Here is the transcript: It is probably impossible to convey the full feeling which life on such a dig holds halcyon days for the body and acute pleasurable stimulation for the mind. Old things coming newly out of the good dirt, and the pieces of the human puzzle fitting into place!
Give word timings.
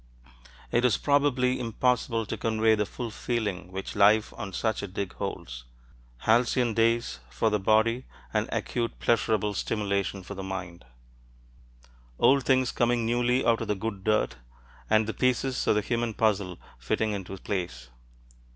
It 0.71 0.83
is 0.83 0.97
probably 0.97 1.59
impossible 1.59 2.25
to 2.25 2.35
convey 2.35 2.73
the 2.73 2.87
full 2.87 3.11
feeling 3.11 3.71
which 3.71 3.95
life 3.95 4.33
on 4.35 4.51
such 4.51 4.81
a 4.81 4.87
dig 4.87 5.13
holds 5.13 5.63
halcyon 6.25 6.73
days 6.73 7.19
for 7.29 7.51
the 7.51 7.59
body 7.59 8.05
and 8.33 8.49
acute 8.51 8.97
pleasurable 8.97 9.53
stimulation 9.53 10.23
for 10.23 10.33
the 10.33 10.41
mind. 10.41 10.85
Old 12.17 12.45
things 12.45 12.71
coming 12.71 13.05
newly 13.05 13.45
out 13.45 13.61
of 13.61 13.67
the 13.67 13.75
good 13.75 14.03
dirt, 14.03 14.37
and 14.89 15.05
the 15.05 15.13
pieces 15.13 15.67
of 15.67 15.75
the 15.75 15.81
human 15.81 16.15
puzzle 16.15 16.57
fitting 16.79 17.11
into 17.11 17.37
place! 17.37 17.89